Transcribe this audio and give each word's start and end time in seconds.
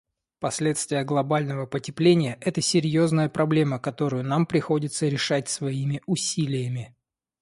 Последствия 0.39 1.03
глобального 1.03 1.67
потепления— 1.67 2.39
это 2.41 2.59
серьезная 2.59 3.29
проблема, 3.29 3.77
которую 3.77 4.23
нам 4.23 4.47
приходится 4.47 5.07
решать 5.07 5.47
своими 5.47 6.01
усилиями. 6.07 6.95